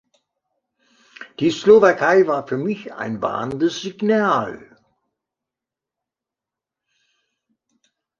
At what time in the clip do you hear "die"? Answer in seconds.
1.39-1.51